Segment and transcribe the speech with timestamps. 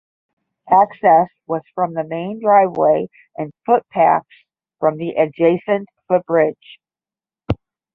[0.71, 3.07] Access was from the main driveway
[3.37, 4.27] and footpaths
[4.79, 6.79] from the adjacent footbridge.